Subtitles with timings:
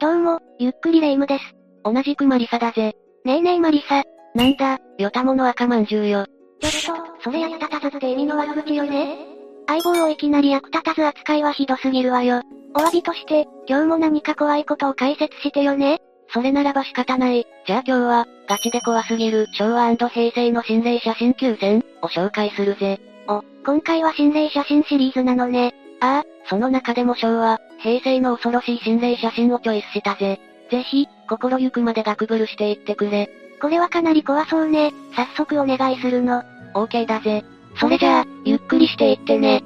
[0.00, 1.44] どうも、ゆっくりレ夢ムです。
[1.84, 2.96] 同じくマリサだぜ。
[3.26, 4.02] ねえねえマリサ。
[4.34, 6.24] なんだ、よたもの赤まんじゅうよ。
[6.62, 9.18] ちょっと、それ役立たずって意味の悪口よね
[9.68, 12.40] 相棒をいきなり役立たず扱いはひどすぎるわよ。
[12.74, 15.98] お詫びとして、今日も何か怖いことを解説してよね。
[16.32, 17.46] それならば仕方ない。
[17.66, 22.98] じゃあ今日は、ガチで怖すぎる昭和平成の心霊写真9選を紹介するぜ。
[23.28, 25.74] お、今回は心霊写真シリーズなのね。
[26.00, 30.40] ああ、その中でも昭和、平成の恐ろしい心霊写真をチョイスしたぜ。
[30.70, 33.30] ぜひ、心ゆくまでガクブルしていってくれ。
[33.60, 34.92] これはかなり怖そうね。
[35.14, 36.42] 早速お願いするの。
[36.74, 37.44] オーケーだぜ。
[37.78, 39.62] それじゃあ、ゆっくりしていってね。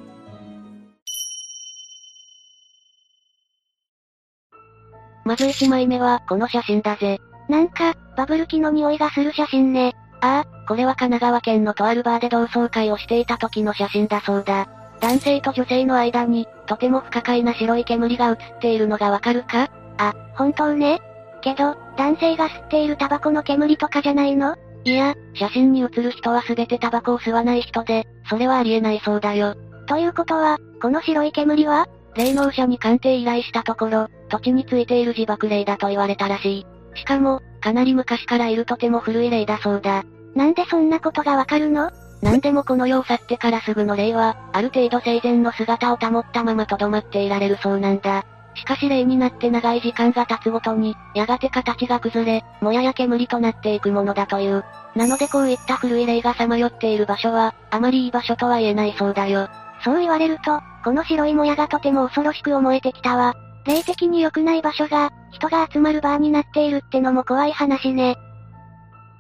[5.25, 7.19] まず1枚目は、この写真だぜ。
[7.49, 9.95] なんか、バブル期の匂いがする写真ね。
[10.21, 14.67] ああ、これは神奈川県のとあるバーで同窓会をしていた時の写真だそうだ。
[15.05, 19.69] 男性と女性の間に、とても不可解な白い煙が映っているのがわかるか？
[19.99, 21.03] あ、本当ね。
[21.43, 24.57] けど、男性が吸っているタバコの煙とかじゃないの？
[24.85, 29.57] いや、写真に写る人は全てタバコを吸わない人で、それはありえないそうだよ。
[29.87, 31.87] ということは、この白い煙は？
[32.17, 36.67] 霊能者に鑑定依頼したところ、土地についている自爆霊だと言われたらしい。
[36.99, 40.03] しかも、かなり昔からいるとても古い霊だそうだ。
[40.35, 41.91] なんでそんなことがわかるの？
[42.25, 48.25] なんでもこの世を去ってからすぐの霊は、ある程度生前の姿を保ったまま留まっていられるそうなんだ。
[48.55, 54.65] しかし霊になって長い時間が経つごとに、やがて形が崩れ、もやや煙となっていくものだという。
[54.97, 59.51] なのでこういった古い霊がさまよっている場所は、あまりいい場所とは言えないそうだよ。
[59.85, 63.35] そう言われると、この白いもやがとても恐ろしく思えてきたわ。
[63.67, 68.17] 霊的に良くない場所が、人が集まる場になっているってのも怖い話ね。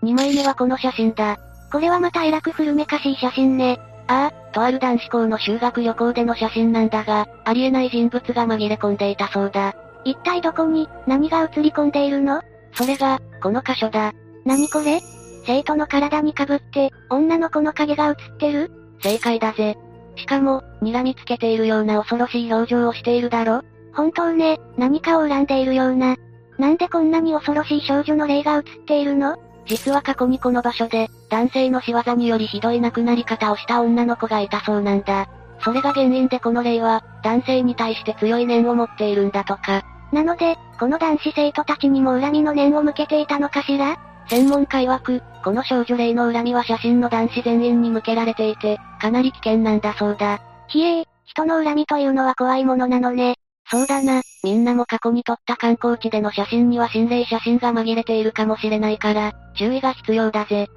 [0.02, 1.36] 2枚目はこの写真だ。
[1.74, 3.80] これはまたえらく古めかしい写真ね。
[4.06, 9.74] ああ、とある男子校の修学旅行での写真なんだが、ありえない人物が紛れ込んでいたそうだ。
[10.04, 12.42] 一体どこに、何が映り込んでいるの？
[12.74, 14.12] それが、この箇所だ。
[14.44, 15.00] 何これ？
[15.46, 18.70] 生徒の体に被って、女の子の影が映ってる？
[19.02, 19.76] 正解だぜ。
[20.14, 23.62] しかも、睨みつけているような恐ろしい表情をしているだろ？
[23.94, 26.14] 本当ね、何かを恨んでいるような。
[26.56, 29.36] なんでこんなに恐ろしい少女の霊が映っているの？
[29.66, 35.28] 実は過去にこの場所で、男性の仕業によりひどい亡くなり方をした女の子がいたそうなんだ。
[35.60, 39.82] それが原因でこの霊は、男性に対して強い念を持っているんだとか。
[40.12, 43.96] なので、この男子生徒たちにも恨みの念を向けていたのかしら？
[44.28, 50.40] 専門家曰く、この少女霊の恨みは写真の男子全員に向けられていて、かなり危険なんだそうだ。
[50.68, 53.36] ひえー、人の恨みというのは怖いものなのね。
[53.70, 60.68] そうだな、みんなも過去に撮った観光地での写真には心霊写真が紛れているかもしれないから、注意が必要だぜ。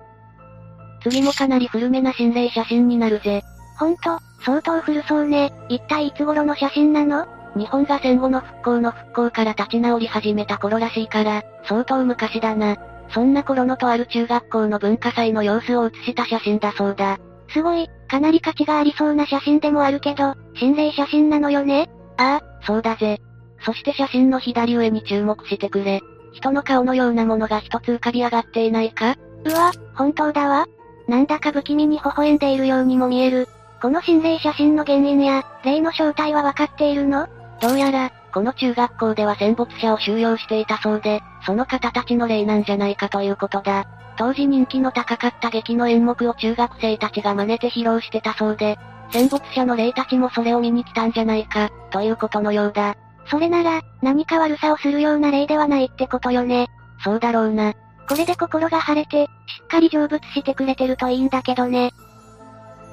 [1.03, 3.43] 次もかなり古めな心霊写真になるぜ。
[3.77, 5.53] ほんと、相当古そうね。
[5.69, 7.27] 一体いつ頃の写真なの？
[7.55, 12.77] 日本が戦後の復興の復興から立ち直り始めた頃らしいから、相当昔だな。
[13.09, 17.19] そんな頃のとある中学校の文化祭の様子を写した写真だそうだ。
[17.49, 21.89] すごい、かなり価値がありそうな写真でもあるけど、心霊写真なのよね？
[22.17, 23.19] ああ、そうだぜ。
[23.65, 26.01] そして写真の左上に注目してくれ。
[26.33, 29.15] 人の顔のようなものが一つ浮かび上がっていないか？
[29.45, 30.67] うわ、本当だわ。
[31.07, 33.47] なんだか不気味に微笑んでいるようにも見える。
[33.81, 37.27] この心霊写真の原因や、霊の正体はわかっているの？
[37.61, 43.87] どうやら、この中学校では戦没者を収容していたそうで、その方たちの霊なんじゃないかということだ。
[44.17, 48.77] 当時人気の高かった劇の演目を中学生たちが真似て披露してたそうで、
[49.11, 52.95] 戦没者の霊たちもそれを見に来たんじゃないか、ということのようだ。
[53.29, 56.67] それなら、何か悪さをするような霊ではないってことよね。
[57.03, 57.73] そうだろうな。
[58.07, 59.29] これで心が晴れて、し
[59.63, 61.91] っかり成仏してくれてるといいんだけどね。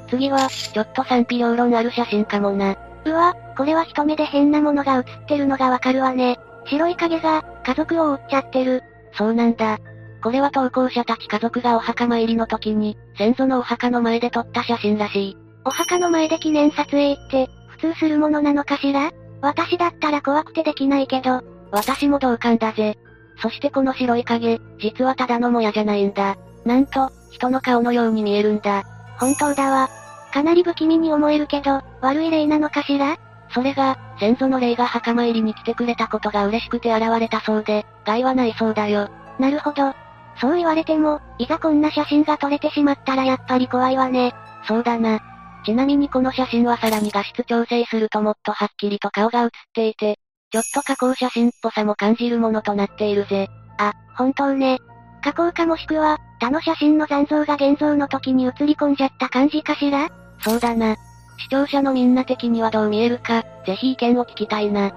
[0.08, 2.76] 次は、ちょっと賛否両論ある写真かもな。
[3.04, 6.38] うわ、これは一目で変なものが写ってるのがわかるわね。
[6.66, 8.82] 白い影が、家族を覆っちゃってる。
[9.12, 9.78] そうなんだ。
[10.22, 15.44] これは投稿者たち家族がお墓参りの時に、先祖のお墓の前で撮った写真らしい。
[15.64, 19.10] お墓の前で記念撮影って、普通するものなのかしら？
[19.41, 22.98] 私だったら怖くてできないけど、私も同感だぜ。
[23.42, 26.36] そしてこの白い影、実はただのもやじゃないんだ。
[26.65, 28.84] なんと、人の顔のように見えるんだ。
[29.18, 29.89] 本当だわ。
[30.33, 33.16] かなり不気味に思えるけど、悪い霊なのかしら？
[33.50, 39.10] それが、先祖の霊が墓参りに来てくれたことが嬉しくて現れたそうで、害はないそうだよ。
[39.39, 39.94] なるほど。
[40.41, 44.34] そう言われても、いざこんな写真が撮れてしまったらやっぱり怖いわね。
[44.66, 45.21] そうだな。
[45.65, 50.19] ちなみにこの写真はさらに画質調整するともっとはっきりと顔が写っていて、
[50.51, 53.49] ちょっと加工写真っぽさも感じるものとなっているぜ。
[53.78, 54.78] あ、本当ね。
[55.22, 60.11] 加工かもしくは、他の写真の残像が現像の時に写り込んじゃった感じかしら？
[60.41, 60.97] そうだな。
[61.39, 64.93] 視聴者のみんな的にはどう見えるか、ぜひ意見を聞きたいな。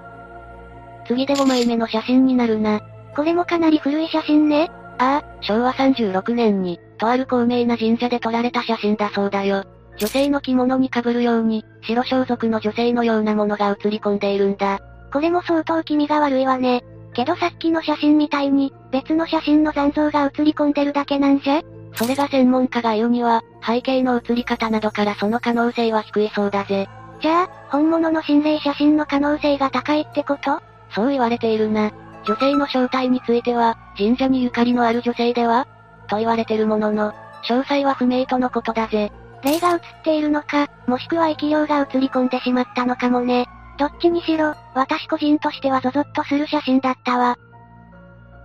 [1.06, 2.80] 次で5枚目の写真になるな。
[3.16, 4.70] これもかなり古い写真ね。
[4.98, 9.64] ああ、昭和36年に、とある高名な神社で撮られた写真だそうだよ。
[9.98, 14.78] 女性の着物に被るように、白装束の女性のようなものが映り込んでいるんだ。
[15.12, 16.84] これも相当気味が悪いわね。
[17.14, 21.62] けどさっきの写真みたいに、別の写真の残像が映り込んでるだけなんじゃ？
[21.94, 26.88] それが専門家が言うには、背景の映り方などからその可能性は低いそうだぜ。
[27.20, 30.60] じゃあ、本物の心霊写真の可能性が高いってこと？
[30.94, 31.90] そう言われているな。
[32.24, 35.66] 女性の正体については、神社にゆかりのある女性では？
[36.08, 37.12] と言われてるものの、
[37.48, 39.10] 詳細は不明とのことだぜ。
[39.42, 43.46] 霊が映っているのか、もしくは生き量が映り込んでしまったのかもね。
[43.78, 47.38] どっちにしろ、私個人としてはゾゾッとする写真だったわ。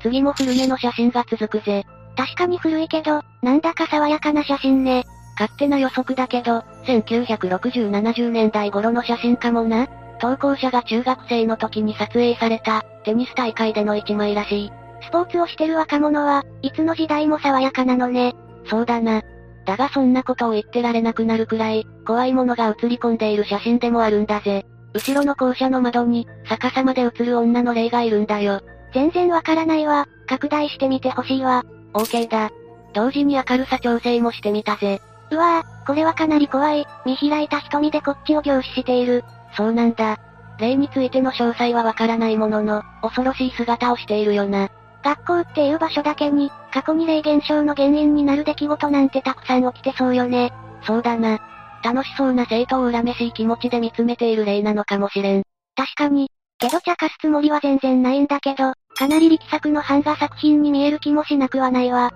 [0.01, 1.85] 次も古めの写真が続くぜ。
[2.15, 5.05] 確かに古いけど、なんだか爽やかな写真ね。
[5.39, 9.87] 勝手な予測だけど、1960、70年代頃の写真かもな。
[10.19, 14.71] 投稿者が中学生の時に撮影された、テニス大会での一枚らしい。
[15.01, 18.35] スポーツをしてる若者は、いつの時代も爽やかなのね。
[18.69, 19.21] そうだな。
[19.65, 24.65] だがそんなことを言ってられなくなるくらい、怖いものが映り込んでいる写真でもあるんだぜ。
[24.93, 28.61] 後ろの校舎の窓に、逆さまで映る女の霊がいるんだよ。
[28.93, 30.07] 全然わからないわ。
[30.27, 31.65] 拡大してみてほしいわ。
[31.93, 32.51] OK だ。
[32.93, 35.01] 同時に明るさ調整もしてみたぜ。
[35.31, 36.85] うわぁ、これはかなり怖い。
[37.05, 39.23] 見開いた瞳でこっちを凝視している。
[39.55, 40.19] そうなんだ。
[40.59, 44.69] 霊についての詳細はわからないものの、恐ろしい姿をしているよな。
[45.03, 50.53] 学校っていう場所だけに、過去に霊現象の原因になる出来事なんてたくさん起きてそうよね。
[50.83, 51.39] そうだな。
[51.83, 55.43] 楽しそうな生徒を恨めしい気持ちで見つめている霊なのかもしれん。
[55.75, 56.29] 確かに。
[56.57, 62.11] けど茶化すつもりは全然ないんだけど、かなり力作の版画作品に見える気もしなくはないわ。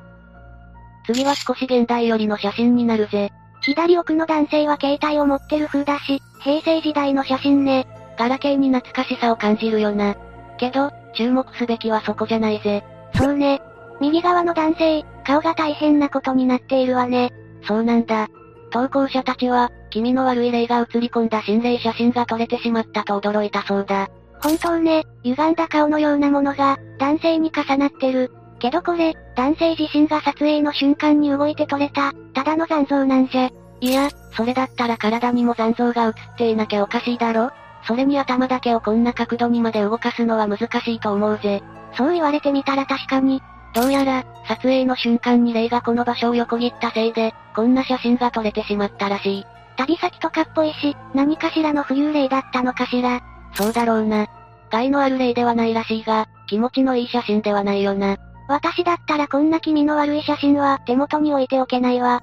[1.05, 3.31] 次は少し現代寄りの写真になるぜ。
[3.61, 7.87] 左奥の男性は携帯を持ってる風だし、平成時代の写真ね。
[8.17, 10.15] ガラケーに懐かしさを感じるよな。
[10.57, 12.83] けど、注目すべきはそこじゃないぜ。
[13.15, 13.61] そうね。
[13.99, 17.31] 右側の男性、顔が大変なことになっているわね。
[17.67, 18.27] そうなんだ。
[18.71, 24.09] 投稿者たちは、気味の悪い霊が映り込んだ心霊写真が撮れてしまったと驚いたそうだ。
[24.41, 28.31] 本当ね、歪んだ顔のようなものが、男性に重なってる。
[28.59, 33.49] けどこれ、男性自身が撮影の瞬間に動いて撮れた、ただの残像なんじゃ。
[33.79, 37.51] いや、それだったら体にも残像が映っていなきゃおかしいだろ
[37.87, 41.63] それに頭だけをこんな角度にまで動かすのは難しいと思うぜ。
[41.95, 43.41] そう言われてみたら確かに。
[43.73, 49.45] どうやら、撮影の瞬間に霊がこの場所を横切ったせいで、こんな写真が撮れてしまったらしい。
[49.77, 53.21] 旅先とかっぽいし、何かしらの浮遊霊だったのかしら。
[53.53, 54.27] そうだろうな。
[54.69, 58.17] 害のある霊ではないらしいが、気持ちのいい写真ではないよな。
[58.49, 62.21] 私だったらこんな気味の悪い写真は手元に置いておけないわ。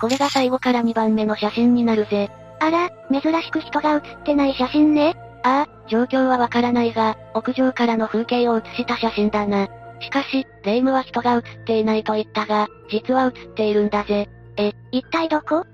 [0.00, 2.30] これが最後から2番目の写真になるぜ。
[2.60, 5.14] あら、珍しく人が写ってない写真ね。
[5.42, 9.68] ああ、状況はわからないが、屋上からの風景を写した写真だな。
[10.00, 14.28] しかし、霊夢は人が写っていないと言ったが、実は写っているんだぜ。
[14.56, 15.60] え、一体どこ？
[15.60, 15.64] っ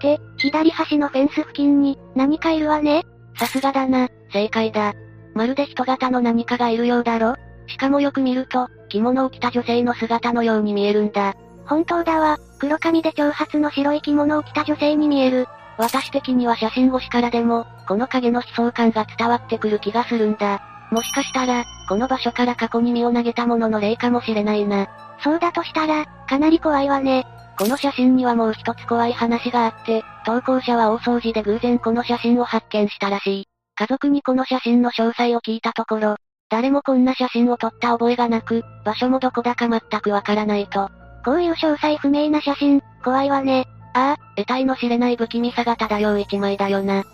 [0.00, 3.04] て、左端のフェンス付近に、何かいるわね
[3.36, 4.94] さすがだな、正解だ。
[5.34, 7.34] まるで人型の何かがいるようだろ
[7.66, 11.34] しかもよく見ると、着物を着た女性の姿のように見えるんだ。
[11.66, 15.46] 本当だわ、黒髪で長髪の白い着物を着た女性に見える。
[15.80, 20.60] 私的には写真越しからでも、この影の悲壮感が伝わってくる気がするんだ。
[20.90, 24.88] もしかしたら、この場所から過去に身を投げたものの霊かもしれないな。
[25.22, 27.26] そうだとしたら、かなり怖いわね。
[27.58, 33.44] この写真にはもう一つ怖い話があって、投稿者は大掃除で偶然この写真を発見したらしい。
[33.74, 36.16] 家族にこの写真の詳細を聞いたところ、
[36.50, 40.90] 誰もこんな写真を撮った覚えがなく、場所もどこだか全くわからないと。
[41.24, 43.66] こういう詳細不明な写真、怖いわね。
[43.94, 47.04] ああ、得体の知れない不気味さが漂う一枚だよな。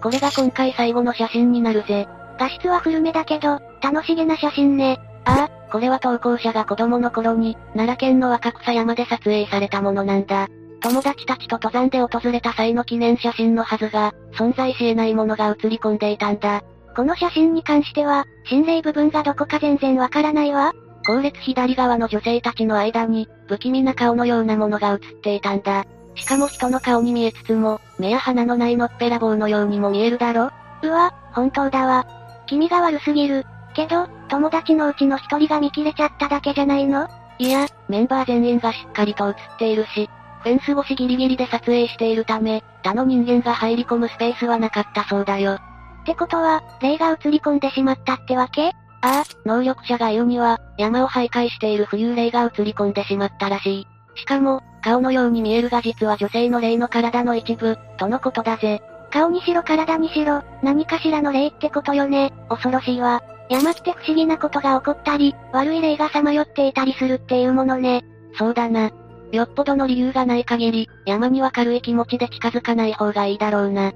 [0.00, 2.08] これが今回最後の写真になるぜ。
[2.38, 5.00] 画質は古めだけど、楽しげな写真ね。
[5.24, 10.48] ああ、これは投稿者が子供の頃に、奈良県の若草山で撮影されたものなんだ。
[10.80, 16.62] 友達たちと登山で訪れた際の記念写真のはずが、存在し得ないものが写り込んでいたんだ。
[16.96, 20.72] この写真に関しては、心霊部分がどこか全然わからないわ。
[21.08, 25.86] 後列左側の女性たちの間に、不気味な顔のようなものが写っていたんだ。
[26.14, 30.50] しかも人の顔に見えつつも、目や鼻のないのっぺらぼうのようにも見えるだろ？
[30.82, 32.06] うわ、本当だわ。
[32.46, 33.46] 気味が悪すぎる。
[33.74, 37.08] けど、友達のうちの一人が見切れちゃっただけじゃないの？
[37.38, 40.10] いや、メンバー全員がしっかりと映っているし、
[40.42, 45.54] フェンス越しギリギリで撮影しているため、他の人間が入り込むスペースはなかったそうだよ。
[45.54, 45.58] っ
[46.04, 48.72] てことは、霊が映り込んでしまったってわけ？
[49.00, 53.86] ああ、能力者が言うには、山を徘徊している浮遊霊が映り込んでしまったらしい。
[54.16, 58.80] しかも、顔のように見えるが実は女性の霊の体の一部、とのことだぜ。
[59.10, 62.32] 顔にしろ体にしろ、何かしらの霊ってことよね。
[62.48, 63.22] 恐ろしいわ。
[63.48, 68.04] 山って不思議なことが起こったり、悪い霊がさまよっていたりするっていうものね。
[68.36, 68.90] そうだな。
[69.32, 73.92] よっぽどの理由がない限り、山には軽い気持ちで近づかない方がいいだろうな。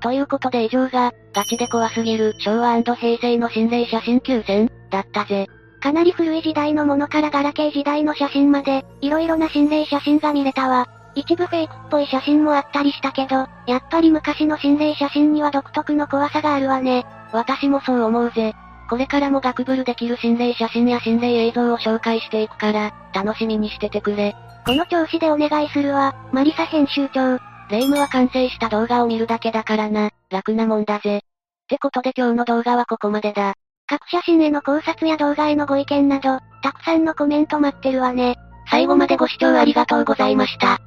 [0.00, 5.46] ということで以上が、ガチで怖すぎる昭和平成の心霊写真9選だったぜ。
[5.80, 10.86] かなり古い時代のものからガラケー時代の写真まで、いろいろな心霊写真が見れたわ。
[11.14, 17.06] 一部フェイクっぽい写真もあったりしたけど、やっぱり昔の心霊写真には独特の怖さがあるわね。
[17.32, 18.54] 私もそう思うぜ。
[18.88, 24.34] これからもガクブルできる心霊写真や心霊映像を紹介していくから、楽しみにしててくれ。
[24.64, 27.38] この調子でお願いするわ、マリサ編集長。
[27.70, 31.18] 霊夢は完成した動画を見るだけだからな、楽なもんだぜ。
[31.18, 31.20] っ
[31.68, 33.54] てことで今日の動画はここまでだ。
[33.86, 38.36] 各写真への考察や動画へのご意見など、たくさんのコメント待ってるわね。
[38.70, 40.80] 最後までご視聴ありがとうございました。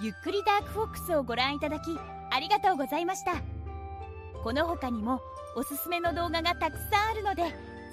[0.00, 1.98] ゆっくりダークフォックスをご覧いただき、
[2.30, 3.32] ありがとうございました。
[4.42, 5.20] この他にも、
[5.56, 7.42] おすすめの動画がたくさんあるので、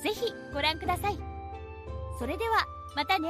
[0.04, 1.20] ぜひご覧ください。
[2.20, 2.66] それでは、
[2.96, 3.30] またね。